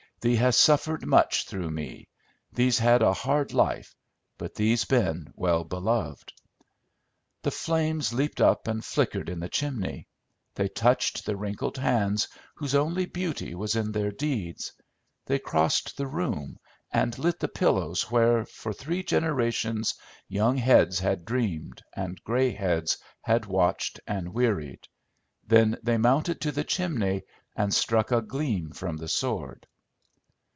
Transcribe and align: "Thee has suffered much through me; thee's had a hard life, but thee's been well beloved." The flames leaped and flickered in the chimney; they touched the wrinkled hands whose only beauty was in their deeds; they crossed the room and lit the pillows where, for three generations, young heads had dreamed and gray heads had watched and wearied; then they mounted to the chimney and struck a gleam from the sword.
"Thee 0.23 0.35
has 0.35 0.55
suffered 0.55 1.03
much 1.03 1.47
through 1.47 1.71
me; 1.71 2.07
thee's 2.53 2.77
had 2.77 3.01
a 3.01 3.11
hard 3.11 3.53
life, 3.53 3.95
but 4.37 4.53
thee's 4.53 4.85
been 4.85 5.33
well 5.35 5.63
beloved." 5.63 6.31
The 7.41 7.49
flames 7.49 8.13
leaped 8.13 8.39
and 8.39 8.85
flickered 8.85 9.29
in 9.29 9.39
the 9.39 9.49
chimney; 9.49 10.07
they 10.53 10.67
touched 10.67 11.25
the 11.25 11.35
wrinkled 11.35 11.77
hands 11.79 12.27
whose 12.57 12.75
only 12.75 13.07
beauty 13.07 13.55
was 13.55 13.75
in 13.75 13.91
their 13.93 14.11
deeds; 14.11 14.73
they 15.25 15.39
crossed 15.39 15.97
the 15.97 16.05
room 16.05 16.59
and 16.93 17.17
lit 17.17 17.39
the 17.39 17.47
pillows 17.47 18.11
where, 18.11 18.45
for 18.45 18.71
three 18.73 19.01
generations, 19.01 19.95
young 20.27 20.55
heads 20.55 20.99
had 20.99 21.25
dreamed 21.25 21.81
and 21.95 22.23
gray 22.23 22.51
heads 22.51 22.95
had 23.21 23.47
watched 23.47 23.99
and 24.05 24.35
wearied; 24.35 24.87
then 25.47 25.79
they 25.81 25.97
mounted 25.97 26.39
to 26.41 26.51
the 26.51 26.63
chimney 26.63 27.23
and 27.55 27.73
struck 27.73 28.11
a 28.11 28.21
gleam 28.21 28.69
from 28.69 28.97
the 28.97 29.07
sword. 29.07 29.65